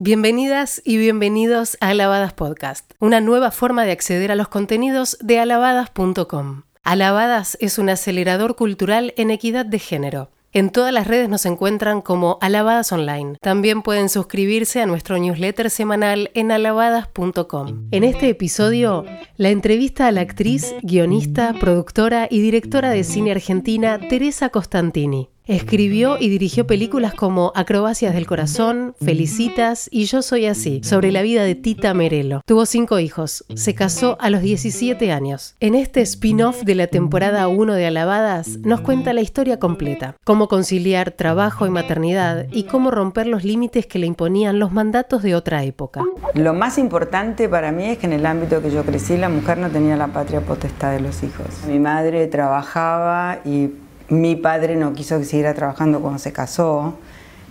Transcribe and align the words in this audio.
Bienvenidas 0.00 0.80
y 0.84 0.96
bienvenidos 0.96 1.76
a 1.80 1.88
Alabadas 1.88 2.32
Podcast, 2.32 2.92
una 3.00 3.20
nueva 3.20 3.50
forma 3.50 3.84
de 3.84 3.90
acceder 3.90 4.30
a 4.30 4.36
los 4.36 4.46
contenidos 4.46 5.18
de 5.20 5.40
alabadas.com. 5.40 6.62
Alabadas 6.84 7.58
es 7.60 7.80
un 7.80 7.88
acelerador 7.88 8.54
cultural 8.54 9.12
en 9.16 9.32
equidad 9.32 9.66
de 9.66 9.80
género. 9.80 10.30
En 10.52 10.70
todas 10.70 10.92
las 10.92 11.08
redes 11.08 11.28
nos 11.28 11.44
encuentran 11.46 12.00
como 12.00 12.38
Alabadas 12.40 12.92
Online. 12.92 13.38
También 13.40 13.82
pueden 13.82 14.08
suscribirse 14.08 14.80
a 14.80 14.86
nuestro 14.86 15.18
newsletter 15.18 15.68
semanal 15.68 16.30
en 16.34 16.52
alabadas.com. 16.52 17.88
En 17.90 18.04
este 18.04 18.28
episodio, 18.28 19.04
la 19.36 19.48
entrevista 19.50 20.06
a 20.06 20.12
la 20.12 20.20
actriz, 20.20 20.76
guionista, 20.82 21.54
productora 21.54 22.28
y 22.30 22.40
directora 22.40 22.90
de 22.90 23.02
cine 23.02 23.32
argentina 23.32 23.98
Teresa 23.98 24.50
Costantini. 24.50 25.28
Escribió 25.48 26.18
y 26.20 26.28
dirigió 26.28 26.66
películas 26.66 27.14
como 27.14 27.52
Acrobacias 27.54 28.12
del 28.12 28.26
Corazón, 28.26 28.94
Felicitas 29.02 29.88
y 29.90 30.04
Yo 30.04 30.20
Soy 30.20 30.44
Así, 30.44 30.82
sobre 30.84 31.10
la 31.10 31.22
vida 31.22 31.42
de 31.42 31.54
Tita 31.54 31.94
Merelo. 31.94 32.42
Tuvo 32.44 32.66
cinco 32.66 32.98
hijos, 32.98 33.46
se 33.54 33.74
casó 33.74 34.18
a 34.20 34.28
los 34.28 34.42
17 34.42 35.10
años. 35.10 35.54
En 35.58 35.74
este 35.74 36.02
spin-off 36.02 36.64
de 36.64 36.74
la 36.74 36.86
temporada 36.86 37.48
1 37.48 37.72
de 37.72 37.86
Alabadas 37.86 38.58
nos 38.58 38.82
cuenta 38.82 39.14
la 39.14 39.22
historia 39.22 39.58
completa, 39.58 40.16
cómo 40.22 40.48
conciliar 40.48 41.12
trabajo 41.12 41.66
y 41.66 41.70
maternidad 41.70 42.46
y 42.52 42.64
cómo 42.64 42.90
romper 42.90 43.26
los 43.26 43.42
límites 43.42 43.86
que 43.86 43.98
le 43.98 44.06
imponían 44.06 44.58
los 44.58 44.72
mandatos 44.72 45.22
de 45.22 45.34
otra 45.34 45.64
época. 45.64 46.04
Lo 46.34 46.52
más 46.52 46.76
importante 46.76 47.48
para 47.48 47.72
mí 47.72 47.84
es 47.86 47.96
que 47.96 48.04
en 48.04 48.12
el 48.12 48.26
ámbito 48.26 48.60
que 48.60 48.70
yo 48.70 48.84
crecí 48.84 49.16
la 49.16 49.30
mujer 49.30 49.56
no 49.56 49.70
tenía 49.70 49.96
la 49.96 50.08
patria 50.08 50.42
potestad 50.42 50.92
de 50.92 51.00
los 51.00 51.22
hijos. 51.22 51.46
Mi 51.66 51.78
madre 51.78 52.26
trabajaba 52.26 53.38
y 53.46 53.70
mi 54.10 54.36
padre 54.36 54.76
no 54.76 54.94
quiso 54.94 55.18
que 55.18 55.24
siguiera 55.24 55.54
trabajando 55.54 56.00
cuando 56.00 56.18
se 56.18 56.32
casó. 56.32 56.94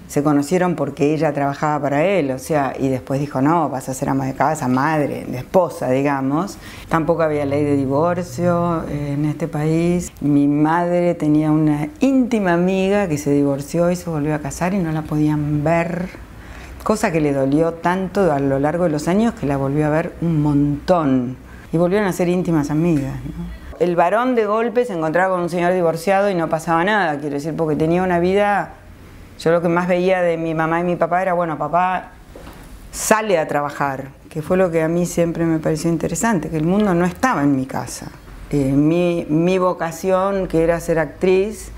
Se 0.07 0.23
conocieron 0.23 0.75
porque 0.75 1.13
ella 1.13 1.33
trabajaba 1.33 1.81
para 1.81 2.05
él, 2.05 2.31
o 2.31 2.39
sea, 2.39 2.73
y 2.79 2.87
después 2.87 3.19
dijo, 3.19 3.41
no, 3.41 3.67
vas 3.69 3.89
a 3.89 3.93
ser 3.93 4.07
ama 4.07 4.25
de 4.25 4.33
casa, 4.33 4.69
madre, 4.69 5.25
de 5.27 5.39
esposa, 5.39 5.89
digamos. 5.89 6.57
Tampoco 6.87 7.23
había 7.23 7.45
ley 7.45 7.65
de 7.65 7.75
divorcio 7.75 8.85
eh, 8.87 9.13
en 9.13 9.25
este 9.25 9.49
país. 9.49 10.13
Mi 10.21 10.47
madre 10.47 11.13
tenía 11.13 11.51
una 11.51 11.89
íntima 11.99 12.53
amiga 12.53 13.09
que 13.09 13.17
se 13.17 13.31
divorció 13.31 13.91
y 13.91 13.97
se 13.97 14.09
volvió 14.09 14.33
a 14.33 14.39
casar 14.39 14.73
y 14.73 14.77
no 14.79 14.93
la 14.93 15.01
podían 15.01 15.65
ver, 15.65 16.07
cosa 16.83 17.11
que 17.11 17.19
le 17.19 17.33
dolió 17.33 17.73
tanto 17.73 18.31
a 18.31 18.39
lo 18.39 18.59
largo 18.59 18.85
de 18.85 18.91
los 18.91 19.09
años 19.09 19.33
que 19.33 19.45
la 19.45 19.57
volvió 19.57 19.87
a 19.87 19.89
ver 19.89 20.13
un 20.21 20.41
montón. 20.41 21.35
Y 21.73 21.77
volvieron 21.77 22.07
a 22.07 22.13
ser 22.13 22.29
íntimas 22.29 22.71
amigas. 22.71 23.13
¿no? 23.25 23.66
El 23.79 23.95
varón 23.95 24.35
de 24.35 24.45
golpe 24.45 24.85
se 24.85 24.93
encontraba 24.93 25.33
con 25.33 25.41
un 25.41 25.49
señor 25.49 25.73
divorciado 25.73 26.29
y 26.29 26.35
no 26.35 26.49
pasaba 26.49 26.83
nada, 26.83 27.19
quiero 27.19 27.35
decir, 27.35 27.55
porque 27.55 27.75
tenía 27.75 28.03
una 28.03 28.19
vida, 28.19 28.73
yo 29.39 29.51
lo 29.51 29.61
que 29.61 29.69
más 29.69 29.87
veía 29.87 30.21
de 30.21 30.37
mi 30.37 30.53
mamá 30.53 30.79
y 30.79 30.83
mi 30.83 30.95
papá 30.95 31.21
era, 31.21 31.33
bueno, 31.33 31.57
papá 31.57 32.11
sale 32.91 33.37
a 33.37 33.47
trabajar, 33.47 34.09
que 34.29 34.41
fue 34.41 34.57
lo 34.57 34.71
que 34.71 34.81
a 34.81 34.87
mí 34.87 35.05
siempre 35.05 35.45
me 35.45 35.59
pareció 35.59 35.89
interesante, 35.89 36.49
que 36.49 36.57
el 36.57 36.65
mundo 36.65 36.93
no 36.93 37.05
estaba 37.05 37.43
en 37.43 37.55
mi 37.55 37.65
casa. 37.65 38.07
Eh, 38.49 38.71
mi, 38.71 39.25
mi 39.29 39.57
vocación, 39.57 40.47
que 40.47 40.63
era 40.63 40.79
ser 40.79 40.99
actriz, 40.99 41.71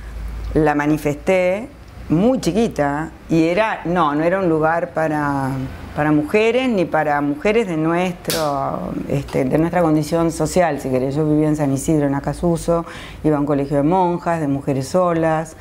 la 0.54 0.76
manifesté 0.76 1.68
muy 2.10 2.40
chiquita 2.40 3.12
y 3.30 3.46
era, 3.46 3.82
no, 3.86 4.16
no 4.16 4.24
era 4.24 4.40
un 4.40 4.50
lugar 4.50 4.94
para, 4.94 5.52
para 5.96 6.12
mujeres 6.12 6.68
ni 6.68 6.86
para 6.86 7.22
mujeres 7.22 7.68
de, 7.68 7.78
nuestro, 7.78 8.94
este, 9.08 9.46
de 9.46 9.58
nuestra 9.58 9.82
condición 9.82 10.32
social, 10.32 10.80
si 10.82 10.90
querés. 10.90 11.16
Yo 11.16 11.28
vivía 11.30 11.48
en 11.48 11.56
San 11.56 11.72
Isidro, 11.72 12.08
en 12.08 12.16
Acasuso, 12.16 12.86
iba 13.24 13.38
a 13.38 13.40
un 13.40 13.46
colegio 13.46 13.78
de 13.78 13.84
monjas, 13.84 14.42
de 14.42 14.48
mujeres 14.48 14.88
solas, 14.88 15.56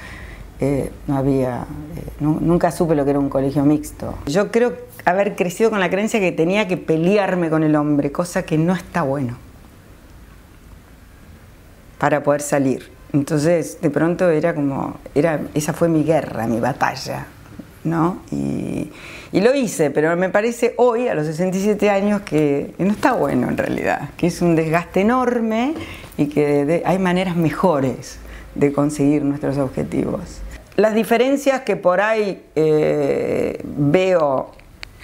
eh, 0.61 0.91
no 1.07 1.17
había, 1.17 1.67
eh, 1.97 2.03
nunca 2.21 2.73
supe 2.73 2.95
lo 2.95 3.05
que 3.05 3.11
era 3.11 3.19
un 3.19 3.29
colegio 3.29 3.65
mixto. 3.65 4.15
Yo 4.27 4.51
creo 4.51 4.73
haber 5.05 5.37
crecido 5.37 5.71
con 5.71 5.81
la 5.81 5.91
creencia 5.91 6.19
que 6.19 6.33
tenía 6.33 6.67
que 6.67 6.77
pelearme 6.77 7.51
con 7.51 7.63
el 7.63 7.77
hombre, 7.77 8.11
cosa 8.11 8.43
que 8.43 8.59
no 8.59 8.73
está 8.73 9.03
bueno 9.03 9.37
para 11.99 12.23
poder 12.23 12.41
salir. 12.41 12.98
Entonces, 13.13 13.81
de 13.81 13.91
pronto 13.91 14.29
era 14.29 14.55
como, 14.55 14.97
era, 15.15 15.41
esa 15.55 15.73
fue 15.73 15.89
mi 15.89 16.05
guerra, 16.05 16.47
mi 16.47 16.61
batalla, 16.61 17.27
¿no? 17.85 18.23
Y, 18.31 18.91
lo 19.33 19.55
hice, 19.55 19.91
pero 19.91 20.15
me 20.17 20.31
parece 20.31 20.75
hoy, 20.77 21.09
a 21.09 21.15
los 21.15 21.27
67 21.27 21.89
años, 21.91 22.23
que, 22.23 22.75
no 22.79 22.91
está 22.91 23.13
bueno 23.13 23.49
en 23.49 23.57
realidad, 23.57 24.11
que 24.17 24.27
es 24.27 24.43
un 24.43 24.57
desgaste 24.57 25.01
enorme 25.01 25.75
y 26.17 26.27
que 26.27 26.83
hay 26.85 26.99
maneras 26.99 27.37
mejores 27.37 28.19
de 28.55 28.73
conseguir 28.73 29.25
nuestros 29.25 29.57
objetivos. 29.59 30.41
Las 30.77 30.95
diferencias 30.95 31.63
que 31.63 31.77
por 31.77 32.01
ahí 32.01 32.43
eh, 32.57 33.63
veo 33.65 34.53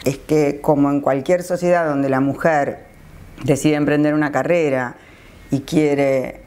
es 0.04 0.18
que 0.18 0.60
como 0.60 0.90
en 0.90 1.00
cualquier 1.00 1.42
sociedad 1.42 1.86
donde 1.86 2.08
la 2.08 2.20
mujer 2.20 2.84
decide 3.44 3.74
emprender 3.74 4.14
una 4.14 4.32
carrera 4.32 4.96
y 5.50 5.60
quiere 5.60 6.43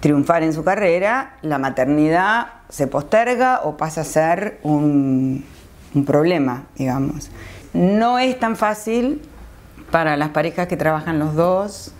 triunfar 0.00 0.42
en 0.42 0.52
su 0.52 0.64
carrera, 0.64 1.36
la 1.42 1.58
maternidad 1.58 2.48
se 2.68 2.86
posterga 2.86 3.60
o 3.64 3.76
pasa 3.76 4.02
a 4.02 4.04
ser 4.04 4.60
un, 4.62 5.44
problema, 6.06 6.64
digamos. 6.76 7.30
No 7.72 8.18
es 8.18 8.38
tan 8.38 8.56
fácil 8.56 9.22
para 9.90 10.16
las 10.16 10.28
parejas 10.30 10.68
que 10.68 10.76
trabajan 10.76 11.18
los 11.18 11.34
dos. 11.34 11.92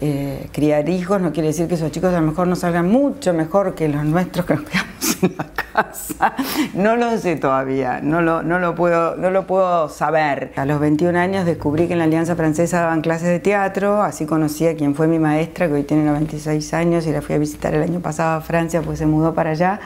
Eh, 0.00 0.48
criar 0.50 0.88
hijos 0.88 1.20
no 1.20 1.32
quiere 1.32 1.48
decir 1.48 1.68
que 1.68 1.74
esos 1.74 1.92
chicos 1.92 2.12
a 2.12 2.20
lo 2.20 2.26
mejor 2.26 2.48
no 2.48 2.56
salgan 2.56 2.90
mucho 2.90 3.32
mejor 3.32 3.76
que 3.76 3.88
los 3.88 4.04
nuestros 4.04 4.44
que 4.44 4.54
nos 4.54 4.64
quedamos 4.64 5.22
en 5.22 5.34
la 5.38 5.46
casa. 5.72 6.34
No 6.74 6.96
lo 6.96 7.16
sé 7.18 7.36
todavía, 7.36 8.00
no 8.02 8.20
lo, 8.20 8.42
no 8.42 8.58
lo, 8.58 8.74
puedo, 8.74 9.16
no 9.16 9.30
lo 9.30 9.46
puedo 9.46 9.88
saber. 9.88 10.52
A 10.56 10.64
los 10.64 10.80
21 10.80 11.16
años 11.16 11.46
descubrí 11.46 11.86
que 11.86 11.92
en 11.92 12.00
la 12.00 12.04
Alianza 12.04 12.34
Francesa 12.34 12.80
daban 12.80 13.02
clases 13.02 13.28
de 13.28 13.38
teatro, 13.38 14.02
así 14.02 14.26
conocí 14.26 14.66
a 14.66 14.76
quien 14.76 14.94
fue 14.94 15.06
mi 15.06 15.18
maestra, 15.18 15.68
que 15.68 15.74
hoy 15.74 15.82
tiene 15.84 16.04
96 16.04 16.74
años 16.74 17.06
y 17.06 17.12
la 17.12 17.22
fui 17.22 17.36
a 17.36 17.38
visitar 17.38 17.74
el 17.74 17.82
año 17.82 18.00
pasado 18.00 18.38
a 18.38 18.40
Francia, 18.40 18.82
pues 18.82 18.98
se 18.98 19.06
mudó 19.06 19.34
para 19.34 19.50
allá. 19.50 19.80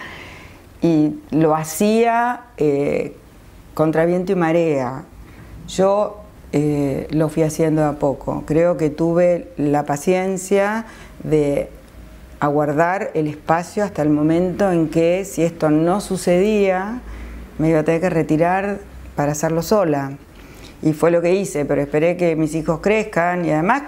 Y 0.80 1.16
lo 1.30 1.54
hacía 1.54 2.42
eh, 2.56 3.16
contra 3.74 4.06
viento 4.06 4.32
y 4.32 4.36
marea. 4.36 5.04
Yo 5.66 6.27
eh, 6.52 7.06
lo 7.10 7.28
fui 7.28 7.42
haciendo 7.42 7.84
a 7.84 7.94
poco. 7.94 8.44
Creo 8.46 8.76
que 8.76 8.90
tuve 8.90 9.48
la 9.56 9.84
paciencia 9.84 10.86
de 11.22 11.68
aguardar 12.40 13.10
el 13.14 13.26
espacio 13.26 13.84
hasta 13.84 14.02
el 14.02 14.10
momento 14.10 14.70
en 14.70 14.88
que 14.88 15.24
si 15.24 15.42
esto 15.42 15.70
no 15.70 16.00
sucedía, 16.00 17.00
me 17.58 17.70
iba 17.70 17.80
a 17.80 17.82
tener 17.82 18.00
que 18.00 18.10
retirar 18.10 18.78
para 19.16 19.32
hacerlo 19.32 19.62
sola. 19.62 20.12
Y 20.80 20.92
fue 20.92 21.10
lo 21.10 21.20
que 21.20 21.34
hice, 21.34 21.64
pero 21.64 21.80
esperé 21.80 22.16
que 22.16 22.36
mis 22.36 22.54
hijos 22.54 22.78
crezcan 22.80 23.44
y 23.44 23.50
además 23.50 23.82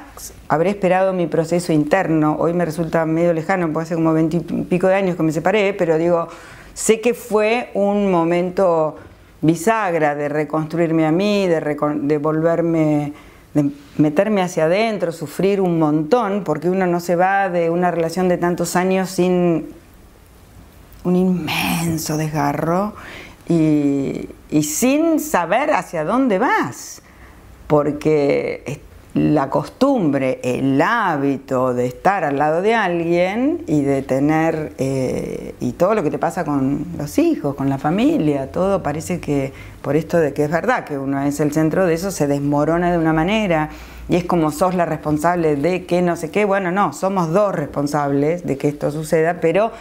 habré 0.49 0.71
esperado 0.71 1.13
mi 1.13 1.29
proceso 1.29 1.73
interno. 1.73 2.37
Hoy 2.41 2.53
me 2.53 2.65
resulta 2.65 3.07
medio 3.07 3.33
lejano, 3.33 3.73
porque 3.73 3.85
hace 3.85 3.95
como 3.95 4.13
veintipico 4.13 4.89
de 4.89 4.97
años 4.97 5.17
que 5.17 5.23
me 5.23 5.31
separé, 5.31 5.73
pero 5.73 5.99
digo, 5.99 6.27
sé 6.75 7.01
que 7.01 7.15
fue 7.15 7.71
un 7.75 8.11
momento 8.11 8.97
bisagra 9.43 10.15
de 10.15 10.29
reconstruirme 10.29 11.07
a 11.07 11.13
mí, 11.13 11.47
de, 11.47 12.19
volverme 12.19 13.13
de 13.55 13.71
meterme 13.97 14.43
hacia 14.43 14.65
adentro, 14.67 15.13
sufrir 15.13 15.61
un 15.61 15.79
montón, 15.79 16.45
porque 16.45 16.71
uno 16.71 16.87
no 16.87 17.01
se 17.01 17.17
va 17.17 17.49
de 17.49 17.71
una 17.71 17.91
relación 17.91 18.29
de 18.29 18.39
tantos 18.39 18.77
años 18.77 19.11
sin 19.11 19.71
un 21.03 21.17
inmenso 21.17 22.17
desgarro 22.17 22.95
y, 23.49 24.29
y 24.51 24.63
sin 24.63 25.19
saber 25.19 25.73
hacia 25.73 26.05
dónde 26.05 26.39
vas, 26.39 27.03
porque 27.67 28.83
la 29.15 29.51
costumbre, 29.51 30.39
el 30.45 30.81
hábito 30.81 31.75
de 31.75 31.87
estar 31.87 32.23
al 32.23 32.39
lado 32.39 32.63
de 32.63 32.75
alguien 32.75 33.65
y 33.67 33.83
de 33.83 34.03
tener, 34.03 34.73
eh, 34.79 35.55
y 35.59 35.73
todo 35.73 35.95
lo 35.95 36.05
que 36.05 36.11
te 36.13 36.19
pasa 36.19 36.45
con 36.45 36.87
los 36.97 37.19
hijos, 37.19 37.57
con 37.57 37.69
la 37.69 37.79
familia, 37.79 38.53
todo 38.53 38.83
parece 38.83 39.19
que 39.19 39.53
por 39.83 39.97
esto 39.97 40.19
de 40.19 40.33
que 40.33 40.45
es 40.45 40.51
verdad 40.51 40.85
que 40.85 40.97
uno 40.97 41.21
es 41.23 41.41
el 41.41 41.53
centro 41.53 41.87
de 41.87 41.95
eso, 41.95 42.13
se 42.13 42.29
desmorona 42.29 42.93
de 42.93 42.99
una 42.99 43.13
manera 43.13 43.71
y 44.09 44.15
es 44.15 44.25
como 44.25 44.53
sos 44.53 44.75
la 44.77 44.87
responsable 44.87 45.57
de 45.57 45.87
que 45.87 46.03
no 46.03 46.15
sé 46.15 46.31
qué, 46.31 46.45
bueno, 46.45 46.71
no, 46.71 46.93
somos 46.93 47.33
dos 47.33 47.53
responsables 47.55 48.47
de 48.47 48.57
que 48.59 48.69
esto 48.69 48.93
suceda, 48.93 49.39
pero 49.41 49.73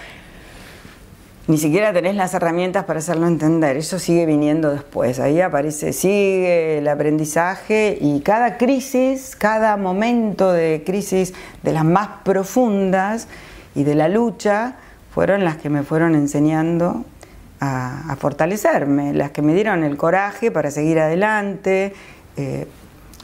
ni 1.49 1.57
siquiera 1.57 1.91
tenés 1.91 2.15
las 2.15 2.35
herramientas 2.35 2.85
para 2.85 2.99
hacerlo 2.99 3.25
entender. 3.25 3.75
Eso 3.75 3.97
sigue 3.97 4.27
viniendo 4.27 4.69
después. 4.69 5.19
Ahí 5.19 5.41
aparece, 5.41 5.93
sigue 5.93 6.77
el 6.77 6.87
aprendizaje 6.87 7.97
y 7.99 8.19
cada 8.19 8.57
crisis, 8.57 9.35
cada 9.35 9.75
momento 9.75 10.53
de 10.53 10.83
crisis 10.85 11.33
de 11.63 11.73
las 11.73 11.83
más 11.83 12.07
profundas 12.23 13.27
y 13.73 13.83
de 13.83 13.95
la 13.95 14.09
lucha 14.09 14.75
fueron 15.11 15.43
las 15.43 15.57
que 15.57 15.71
me 15.71 15.81
fueron 15.81 16.13
enseñando 16.13 17.03
a, 17.59 18.15
fortalecerme, 18.19 19.15
las 19.15 19.31
que 19.31 19.41
me 19.41 19.55
dieron 19.55 19.83
el 19.83 19.97
coraje 19.97 20.51
para 20.51 20.69
seguir 20.69 20.99
adelante. 20.99 21.95
Eh, 22.37 22.67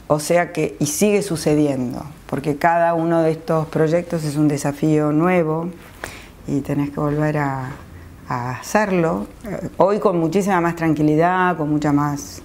o 0.08 0.18
sea 0.18 0.52
que, 0.52 0.74
y 0.80 0.86
sigue 0.86 1.22
sucediendo, 1.22 2.04
porque 2.28 2.56
cada 2.56 2.94
uno 2.94 3.22
de 3.22 3.30
estos 3.30 3.68
proyectos 3.68 4.24
es 4.24 4.34
un 4.34 4.48
desafío 4.48 5.12
nuevo 5.12 5.70
y 6.48 6.60
tenés 6.62 6.90
que 6.90 6.98
volver 6.98 7.38
a, 7.38 7.70
a 8.28 8.50
hacerlo. 8.50 9.26
Hoy 9.76 9.98
con 9.98 10.18
muchísima 10.18 10.60
más 10.60 10.76
tranquilidad, 10.76 11.56
con 11.56 11.70
mucha 11.70 11.92
más 11.92 12.42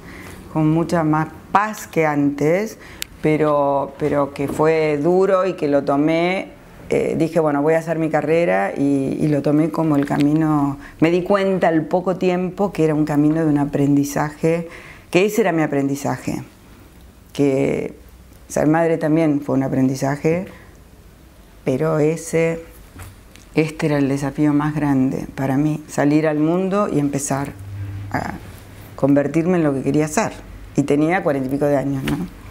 con 0.53 0.69
mucha 0.69 1.03
más 1.03 1.29
paz 1.51 1.87
que 1.87 2.05
antes, 2.05 2.77
pero, 3.21 3.93
pero 3.97 4.33
que 4.33 4.49
fue 4.49 4.99
duro 5.01 5.45
y 5.45 5.53
que 5.53 5.69
lo 5.69 5.83
tomé 5.83 6.49
eh, 6.93 7.15
dije, 7.17 7.39
bueno, 7.39 7.61
voy 7.61 7.75
a 7.75 7.77
hacer 7.77 7.99
mi 7.99 8.09
carrera 8.09 8.73
y, 8.77 9.25
lo 9.29 9.41
tomé 9.41 9.69
como 9.69 9.95
el 9.95 10.05
camino, 10.05 10.77
me 10.99 11.09
di 11.09 11.23
cuenta 11.23 11.69
al 11.69 11.85
poco 11.85 12.17
tiempo 12.17 12.73
que 12.73 12.83
era 12.83 12.93
un 12.93 13.05
camino 13.05 13.45
de 13.45 13.45
un 13.45 13.59
aprendizaje, 13.59 14.67
que 15.09 15.25
ese 15.25 15.39
era 15.39 15.53
mi 15.53 15.61
aprendizaje, 15.61 16.43
que 17.31 17.93
ser 18.49 18.67
madre 18.67 18.97
también 18.97 19.39
fue 19.39 19.55
un 19.55 19.63
aprendizaje, 19.63 20.47
pero 21.63 21.99
ese, 21.99 22.61
este 23.55 23.87
era 23.87 23.97
el 23.97 24.07
desafío 24.07 24.53
más 24.53 24.75
grande 24.75 25.27
para 25.35 25.57
mí, 25.57 25.83
salir 25.87 26.27
al 26.27 26.39
mundo 26.39 26.87
y 26.91 26.99
empezar 26.99 27.51
a 28.11 28.33
convertirme 28.95 29.57
en 29.57 29.63
lo 29.63 29.73
que 29.73 29.81
quería 29.81 30.07
ser. 30.07 30.31
Y 30.75 30.83
tenía 30.83 31.21
cuarenta 31.23 31.47
y 31.49 31.51
pico 31.51 31.65
de 31.65 31.77
años, 31.77 32.03
¿no? 32.03 32.41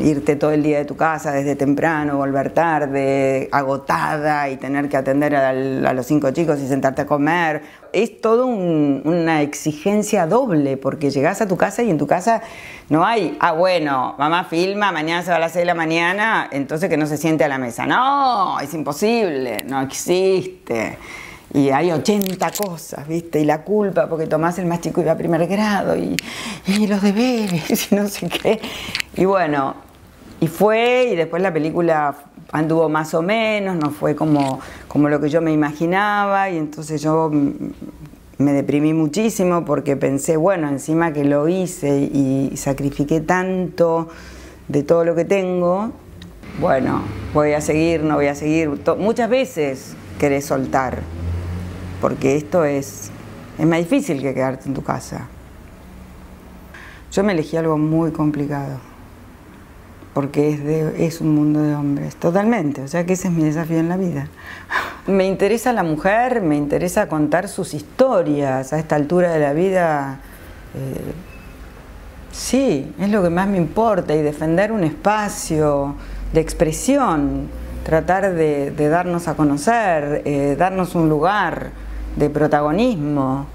irte 0.00 0.36
todo 0.36 0.52
el 0.52 0.62
día 0.62 0.78
de 0.78 0.84
tu 0.84 0.96
casa 0.96 1.32
desde 1.32 1.56
temprano, 1.56 2.16
volver 2.16 2.50
tarde, 2.50 3.48
agotada 3.52 4.48
y 4.48 4.56
tener 4.56 4.88
que 4.88 4.96
atender 4.96 5.34
a, 5.34 5.52
los 5.52 6.06
cinco 6.06 6.30
chicos 6.30 6.60
y 6.60 6.68
sentarte 6.68 7.02
a 7.02 7.06
comer. 7.06 7.62
Es 7.92 8.20
todo 8.20 8.46
una 8.46 9.42
exigencia 9.42 10.26
doble 10.26 10.76
porque 10.76 11.10
llegas 11.10 11.40
a 11.40 11.48
tu 11.48 11.56
casa 11.56 11.82
y 11.82 11.90
en 11.90 11.98
tu 11.98 12.06
casa 12.06 12.42
no 12.88 13.04
hay, 13.04 13.36
ah 13.40 13.52
bueno, 13.52 14.14
mamá 14.18 14.44
filma, 14.44 14.92
mañana 14.92 15.22
se 15.22 15.30
va 15.30 15.36
a 15.36 15.40
las 15.40 15.52
6 15.52 15.62
de 15.62 15.66
la 15.66 15.74
mañana, 15.74 16.48
entonces 16.50 16.88
que 16.88 16.96
no 16.96 17.06
se 17.06 17.16
siente 17.16 17.44
a 17.44 17.48
la 17.48 17.58
mesa. 17.58 17.86
No, 17.86 18.58
es 18.60 18.72
imposible, 18.74 19.64
no 19.66 19.80
existe 19.82 20.98
y 21.54 21.70
hay 21.70 21.92
80 21.92 22.50
cosas, 22.52 23.08
¿viste? 23.08 23.40
Y 23.40 23.44
la 23.44 23.62
culpa 23.62 24.06
porque 24.06 24.26
Tomás 24.26 24.58
el 24.58 24.66
más 24.66 24.80
chico 24.80 25.00
iba 25.00 25.12
a 25.12 25.16
primer 25.16 25.46
grado 25.46 25.96
y, 25.96 26.14
y, 26.66 26.86
los 26.86 27.00
deberes 27.00 27.88
y 27.92 27.94
no 27.94 28.06
sé 28.08 28.28
qué. 28.28 28.60
Y 29.16 29.24
bueno, 29.24 29.74
y 30.40 30.46
fue 30.46 31.08
y 31.12 31.16
después 31.16 31.42
la 31.42 31.52
película 31.52 32.14
anduvo 32.52 32.88
más 32.88 33.14
o 33.14 33.22
menos, 33.22 33.76
no 33.76 33.90
fue 33.90 34.14
como, 34.14 34.60
como 34.88 35.08
lo 35.08 35.20
que 35.20 35.28
yo 35.28 35.40
me 35.40 35.52
imaginaba 35.52 36.50
y 36.50 36.58
entonces 36.58 37.00
yo 37.00 37.30
me 38.38 38.52
deprimí 38.52 38.92
muchísimo 38.94 39.64
porque 39.64 39.96
pensé, 39.96 40.36
bueno, 40.36 40.68
encima 40.68 41.12
que 41.12 41.24
lo 41.24 41.48
hice 41.48 41.98
y 42.12 42.52
sacrifiqué 42.56 43.20
tanto 43.20 44.08
de 44.68 44.82
todo 44.82 45.04
lo 45.04 45.14
que 45.14 45.24
tengo, 45.24 45.92
bueno, 46.60 47.02
voy 47.34 47.52
a 47.52 47.60
seguir, 47.60 48.02
no 48.02 48.16
voy 48.16 48.26
a 48.26 48.34
seguir. 48.34 48.70
Muchas 48.98 49.30
veces 49.30 49.94
querés 50.18 50.44
soltar 50.44 51.00
porque 52.00 52.36
esto 52.36 52.64
es, 52.64 53.10
es 53.58 53.66
más 53.66 53.78
difícil 53.78 54.20
que 54.22 54.34
quedarte 54.34 54.68
en 54.68 54.74
tu 54.74 54.82
casa. 54.82 55.28
Yo 57.10 57.24
me 57.24 57.32
elegí 57.32 57.56
algo 57.56 57.78
muy 57.78 58.12
complicado, 58.12 58.78
porque 60.14 60.50
es, 60.50 60.64
de, 60.64 61.06
es 61.06 61.20
un 61.20 61.34
mundo 61.34 61.62
de 61.62 61.74
hombres, 61.74 62.16
totalmente, 62.16 62.82
o 62.82 62.88
sea 62.88 63.06
que 63.06 63.14
ese 63.14 63.28
es 63.28 63.34
mi 63.34 63.44
desafío 63.44 63.78
en 63.78 63.88
la 63.88 63.96
vida. 63.96 64.28
Me 65.08 65.26
interesa 65.26 65.72
la 65.72 65.82
mujer, 65.82 66.42
me 66.42 66.54
interesa 66.54 67.08
contar 67.08 67.48
sus 67.48 67.72
historias 67.72 68.74
a 68.74 68.78
esta 68.78 68.94
altura 68.94 69.32
de 69.32 69.40
la 69.40 69.54
vida. 69.54 70.20
Eh, 70.74 71.12
sí, 72.30 72.92
es 73.00 73.08
lo 73.08 73.22
que 73.22 73.30
más 73.30 73.48
me 73.48 73.56
importa 73.56 74.14
y 74.14 74.20
defender 74.20 74.70
un 74.70 74.84
espacio 74.84 75.94
de 76.34 76.40
expresión, 76.42 77.48
tratar 77.84 78.34
de, 78.34 78.88
darnos 78.90 79.28
a 79.28 79.34
conocer, 79.34 80.20
eh, 80.26 80.56
darnos 80.58 80.94
un 80.94 81.08
lugar 81.08 81.70
de 82.16 82.28
protagonismo, 82.28 83.46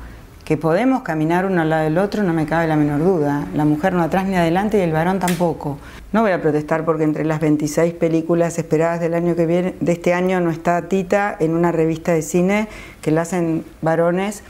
que 0.46 0.58
podemos 0.58 1.04
caminar 1.04 1.46
uno 1.46 1.62
al 1.62 1.70
lado 1.70 1.84
del 1.86 1.98
otro, 1.98 2.24
no 2.24 2.34
me 2.34 2.46
cabe 2.46 2.68
la 2.68 2.76
menor 2.76 3.00
duda. 3.00 3.48
La 3.56 3.64
mujer 3.64 3.94
no 3.94 4.04
atrás 4.04 4.26
ni 4.26 4.36
adelante 4.36 4.78
y 4.78 4.82
el 4.82 4.92
varón 4.92 5.20
tampoco. 5.20 5.78
No 6.12 6.22
voy 6.22 6.32
a 6.32 6.42
protestar 6.42 6.84
porque 6.84 7.04
entre 7.04 7.24
las 7.24 7.40
26 7.40 7.94
películas 7.94 8.58
esperadas 8.60 9.00
del 9.00 9.14
año 9.14 9.36
que 9.36 9.46
viene, 9.46 9.76
de 9.80 9.94
este 9.94 10.14
año, 10.14 10.42
no 10.42 10.52
está 10.52 10.90
Tita 10.90 11.36
en 11.40 11.56
una 11.56 11.72
revista 11.72 12.12
de 12.12 12.22
cine 12.22 12.68
que 13.02 13.12
la 13.12 13.22
hacen 13.22 13.64
varones. 13.82 14.44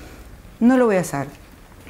No 0.59 0.77
lo 0.77 0.85
voy 0.85 0.95
a 0.95 1.01
hacer. 1.01 1.27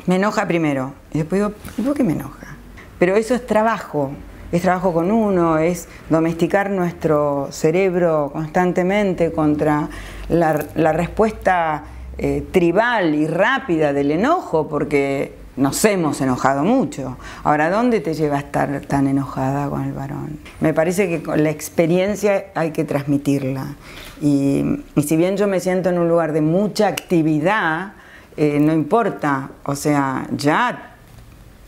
Me 0.05 0.17
enoja 0.17 0.47
primero. 0.47 0.93
Y 1.13 1.19
después 1.19 1.41
digo, 1.41 1.53
¿por 1.85 1.95
qué 1.95 2.03
me 2.03 2.13
enoja? 2.13 2.57
Pero 2.99 3.15
eso 3.15 3.35
es 3.35 3.47
trabajo. 3.47 4.11
Es 4.51 4.61
trabajo 4.61 4.93
con 4.93 5.11
uno, 5.11 5.57
es 5.57 5.87
domesticar 6.09 6.69
nuestro 6.69 7.47
cerebro 7.51 8.29
constantemente 8.31 9.31
contra 9.31 9.89
la, 10.29 10.63
la 10.75 10.91
respuesta 10.93 11.83
eh, 12.17 12.45
tribal 12.51 13.15
y 13.15 13.27
rápida 13.27 13.93
del 13.93 14.11
enojo, 14.11 14.67
porque 14.67 15.33
nos 15.55 15.83
hemos 15.85 16.19
enojado 16.21 16.63
mucho. 16.63 17.17
Ahora, 17.43 17.69
¿dónde 17.69 17.99
te 17.99 18.13
lleva 18.13 18.37
a 18.37 18.39
estar 18.39 18.81
tan 18.81 19.07
enojada 19.07 19.69
con 19.69 19.83
el 19.83 19.93
varón? 19.93 20.39
Me 20.59 20.73
parece 20.73 21.07
que 21.07 21.37
la 21.37 21.49
experiencia 21.49 22.45
hay 22.55 22.71
que 22.71 22.83
transmitirla. 22.83 23.75
Y, 24.21 24.63
si 25.05 25.15
bien 25.15 25.37
yo 25.37 25.47
me 25.47 25.59
siento 25.59 25.89
en 25.89 25.99
un 25.99 26.07
lugar 26.07 26.33
de 26.33 26.41
mucha 26.41 26.87
actividad, 26.87 27.93
eh, 28.37 28.59
no 28.59 28.73
importa, 28.73 29.51
o 29.63 29.75
sea, 29.75 30.27
ya 30.35 30.95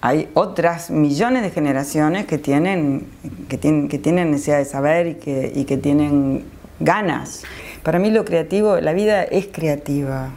hay 0.01 0.29
otras 0.33 0.89
millones 0.89 1.41
de 1.41 1.49
generaciones 1.49 2.25
que 2.25 2.37
tienen, 2.37 3.07
que 3.49 3.57
tienen, 3.57 3.87
que 3.87 3.97
tienen 3.99 4.31
necesidad 4.31 4.59
de 4.59 4.65
saber 4.65 5.07
y 5.07 5.15
que, 5.15 5.51
y 5.53 5.65
que 5.65 5.77
tienen 5.77 6.45
ganas. 6.79 7.43
Para 7.85 7.99
mí 7.99 8.09
lo 8.09 8.25
creativo, 8.25 8.77
la 8.81 8.93
vida 8.93 9.21
es 9.21 9.45
creativa. 9.45 10.31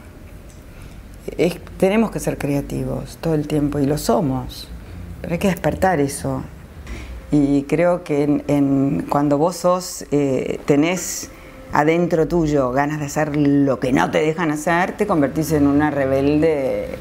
tenemos 1.78 2.10
que 2.10 2.20
ser 2.20 2.36
creativos 2.36 3.16
todo 3.22 3.32
el 3.32 3.48
tiempo 3.48 3.78
y 3.78 3.86
lo 3.86 3.96
somos, 3.96 4.68
pero 5.22 5.32
hay 5.32 5.38
que 5.38 5.48
despertar 5.48 5.98
eso. 5.98 6.42
Y 7.30 7.62
creo 7.62 8.04
que 8.04 8.42
cuando 9.08 9.38
vos 9.38 9.56
sos, 9.56 10.04
eh, 10.10 10.60
tenés 10.66 11.30
adentro 11.72 12.28
tuyo 12.28 12.70
ganas 12.72 13.00
de 13.00 13.06
hacer 13.06 13.34
lo 13.34 13.80
que 13.80 13.94
no 13.94 14.10
te 14.10 14.18
dejan 14.18 14.50
hacer, 14.50 14.98
te 14.98 15.06
convertís 15.06 15.52
en 15.52 15.68
una 15.68 15.90
rebelde 15.90 16.98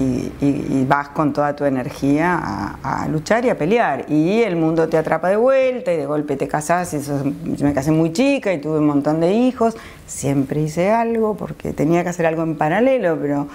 y, 0.00 0.84
vas 0.88 1.10
con 1.10 1.32
toda 1.32 1.54
tu 1.54 1.64
energía 1.64 2.78
a, 2.82 3.06
luchar 3.08 3.44
y 3.44 3.50
a 3.50 3.58
pelear. 3.58 4.06
Y 4.08 4.42
el 4.42 4.56
mundo 4.56 4.88
te 4.88 4.96
atrapa 4.96 5.28
de 5.28 5.36
vuelta 5.36 5.92
y 5.92 5.96
de 5.96 6.06
golpe 6.06 6.36
te 6.36 6.48
casas. 6.48 6.94
Y 6.94 7.00
yo 7.00 7.66
me 7.66 7.74
casé 7.74 7.92
muy 7.92 8.12
chica 8.12 8.52
y 8.52 8.58
tuve 8.58 8.78
un 8.78 8.86
montón 8.86 9.20
de 9.20 9.32
hijos. 9.32 9.76
Siempre 10.06 10.62
hice 10.62 10.90
algo 10.90 11.36
porque 11.36 11.72
tenía 11.72 12.02
que 12.02 12.08
hacer 12.08 12.26
algo 12.26 12.42
en 12.42 12.56
paralelo, 12.56 13.18
pero 13.20 13.46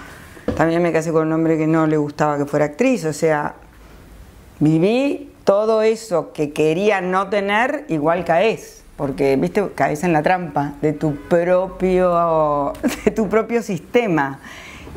también 0.56 0.82
me 0.82 0.92
casé 0.92 1.12
con 1.12 1.26
un 1.26 1.32
hombre 1.32 1.58
que 1.58 1.66
no 1.66 1.86
le 1.86 1.96
gustaba 1.96 2.38
que 2.38 2.46
fuera 2.46 2.66
actriz. 2.66 3.04
O 3.04 3.12
sea, 3.12 3.56
viví 4.60 5.32
todo 5.44 5.82
eso 5.82 6.32
que 6.32 6.52
quería 6.52 7.00
no 7.00 7.28
tener, 7.28 7.84
igual 7.88 8.24
caes. 8.24 8.84
Porque, 8.96 9.36
viste, 9.36 9.68
caes 9.74 10.04
en 10.04 10.14
la 10.14 10.22
trampa 10.22 10.72
de 10.80 10.94
tu 10.94 11.16
propio, 11.16 12.72
de 13.04 13.10
tu 13.10 13.28
propio 13.28 13.62
sistema 13.62 14.38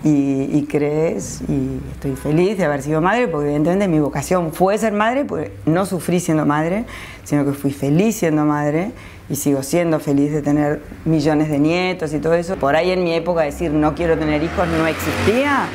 y, 0.03 0.65
crees, 0.69 1.41
y 1.47 1.79
estoy 1.91 2.15
feliz 2.15 2.57
de 2.57 2.65
haber 2.65 2.81
sido 2.81 3.01
madre, 3.01 3.27
porque 3.27 3.47
evidentemente 3.47 3.87
mi 3.87 3.99
vocación 3.99 4.53
fue 4.53 4.77
ser 4.77 4.93
madre, 4.93 5.25
pues 5.25 5.51
no 5.65 5.85
sufrí 5.85 6.19
siendo 6.19 6.45
madre, 6.45 6.85
sino 7.23 7.45
que 7.45 7.51
fui 7.51 7.71
feliz 7.71 8.15
siendo 8.17 8.45
madre 8.45 8.91
y 9.29 9.35
sigo 9.35 9.61
siendo 9.61 9.99
feliz 9.99 10.31
de 10.31 10.41
tener 10.41 10.81
millones 11.05 11.49
de 11.49 11.59
nietos 11.59 12.13
y 12.13 12.19
todo 12.19 12.33
eso. 12.33 12.55
Por 12.55 12.75
ahí 12.75 12.91
en 12.91 13.03
mi 13.03 13.13
época 13.13 13.41
decir 13.41 13.71
no 13.71 13.93
quiero 13.93 14.17
tener 14.17 14.41
hijos 14.41 14.67
no 14.67 14.87
existía, 14.87 15.67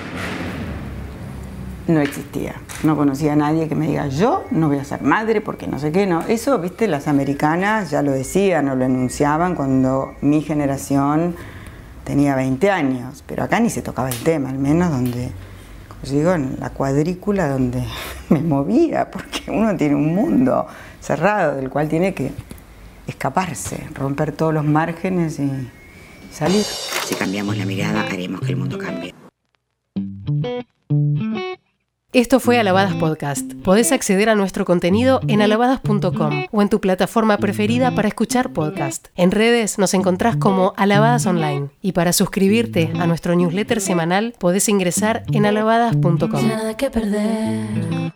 no 1.87 2.01
existía. 2.01 2.55
No 2.83 2.97
conocía 2.97 3.33
a 3.33 3.37
nadie 3.37 3.69
que 3.69 3.75
me 3.75 3.87
diga 3.87 4.09
yo 4.09 4.45
no 4.51 4.69
voy 4.69 4.79
a 4.79 4.85
ser 4.85 5.03
madre 5.03 5.41
porque 5.41 5.67
no 5.67 5.79
sé 5.79 5.93
qué, 5.93 6.07
no. 6.07 6.23
Eso, 6.29 6.59
viste, 6.59 6.89
las 6.89 7.09
americanas 7.09 7.91
ya 7.91 8.03
lo 8.03 8.13
decían 8.13 8.69
o 8.69 8.75
lo 8.75 8.85
enunciaban 8.85 9.55
cuando 9.55 10.15
mi 10.21 10.43
generación 10.43 11.35
tenía 12.05 12.37
20 12.37 12.71
años, 12.71 13.25
pero 13.27 13.43
acá 13.43 13.61
ni 13.61 13.71
se 13.71 13.83
tocaba 13.83 14.11
el 14.11 14.19
tema, 14.23 14.51
al 14.51 14.59
menos 14.59 14.91
donde, 14.91 15.31
digo, 16.11 16.35
en 16.35 16.57
la 16.61 16.71
cuadrícula 16.71 17.49
donde 17.49 17.83
me 18.29 18.41
movía, 18.41 19.11
porque 19.11 19.51
uno 19.51 19.77
tiene 19.77 19.95
un 19.95 20.15
mundo 20.15 20.67
cerrado 21.01 21.57
del 21.57 21.71
cual 21.71 21.89
tiene 21.89 22.15
que 22.15 22.33
escaparse, 23.07 23.89
romper 23.95 24.33
todos 24.33 24.55
los 24.55 24.65
márgenes 24.65 25.39
y 25.39 25.51
salir. 26.31 26.65
Si 26.65 27.15
cambiamos 27.15 27.57
la 27.57 27.67
mirada, 27.67 28.03
haremos 28.03 28.41
que 28.41 28.49
el 28.49 28.57
mundo 28.57 28.79
cambie. 28.79 29.15
Esto 32.15 32.39
fue 32.39 32.61
Alabadas 32.61 32.95
Podcast. 32.95 33.55
Podés 33.65 33.91
acceder 33.91 34.29
a 34.29 34.37
nuestro 34.37 34.65
contenido 34.65 35.19
en 35.27 35.43
alabadas.com 35.43 36.45
o 36.53 36.63
en 36.63 36.69
tu 36.69 36.81
plataforma 36.81 37.39
preferida 37.39 37.93
para 37.93 38.07
escuchar 38.07 38.53
podcast. 38.53 39.09
En 39.17 39.33
redes 39.33 39.81
nos 39.81 39.95
encontrás 39.95 40.37
como 40.37 40.75
Alabadas 40.77 41.27
Online 41.27 41.71
y 41.83 41.91
para 41.91 42.13
suscribirte 42.13 42.93
a 43.01 43.09
nuestro 43.09 43.35
newsletter 43.35 43.81
semanal 43.81 44.33
podés 44.39 44.69
ingresar 44.69 45.25
en 45.33 45.45
alabadas.com. 45.45 46.47
Nada 46.47 46.77
que 46.77 46.89
perder. 46.89 48.13